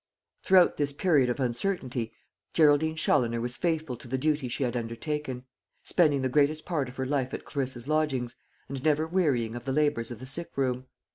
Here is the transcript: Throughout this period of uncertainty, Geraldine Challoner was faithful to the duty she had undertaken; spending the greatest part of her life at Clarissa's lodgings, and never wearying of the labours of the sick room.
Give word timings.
Throughout 0.41 0.77
this 0.77 0.91
period 0.91 1.29
of 1.29 1.39
uncertainty, 1.39 2.11
Geraldine 2.53 2.95
Challoner 2.95 3.39
was 3.39 3.55
faithful 3.55 3.95
to 3.97 4.07
the 4.07 4.17
duty 4.17 4.47
she 4.49 4.63
had 4.63 4.75
undertaken; 4.75 5.45
spending 5.83 6.23
the 6.23 6.27
greatest 6.27 6.65
part 6.65 6.89
of 6.89 6.95
her 6.95 7.05
life 7.05 7.35
at 7.35 7.45
Clarissa's 7.45 7.87
lodgings, 7.87 8.33
and 8.67 8.83
never 8.83 9.05
wearying 9.05 9.53
of 9.53 9.65
the 9.65 9.71
labours 9.71 10.09
of 10.09 10.17
the 10.17 10.25
sick 10.25 10.57
room. 10.57 10.87